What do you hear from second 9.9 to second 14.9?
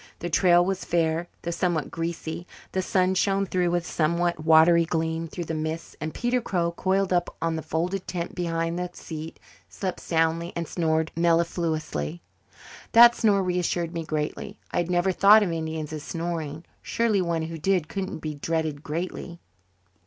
soundly and snored mellifluously. That snore reassured me greatly. I had